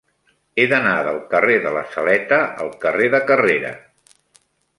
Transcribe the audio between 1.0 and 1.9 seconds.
del carrer de la